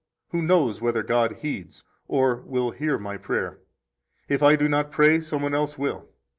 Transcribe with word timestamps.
Who 0.29 0.41
knows 0.41 0.81
whether 0.81 1.03
God 1.03 1.33
heeds 1.43 1.83
or 2.07 2.37
will 2.37 2.71
hear 2.71 2.97
my 2.97 3.17
prayer? 3.17 3.59
If 4.27 4.41
I 4.41 4.55
do 4.55 4.67
not 4.67 4.89
pray, 4.91 5.21
some 5.21 5.43
one 5.43 5.53
else 5.53 5.77
will. 5.77 6.09